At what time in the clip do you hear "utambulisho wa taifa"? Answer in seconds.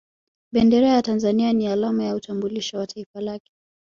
2.15-3.21